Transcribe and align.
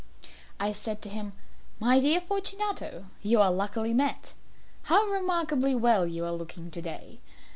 I 0.59 0.73
said 0.73 0.99
to 1.03 1.09
him 1.09 1.33
"My 1.79 1.99
dear 1.99 2.21
Fortunato, 2.21 3.05
you 3.21 3.39
are 3.39 3.51
luckily 3.51 3.93
met. 3.93 4.33
How 4.85 5.05
remarkably 5.05 5.75
well 5.75 6.07
you 6.07 6.25
are 6.25 6.31
looking 6.33 6.71
to 6.71 6.81
day! 6.81 7.19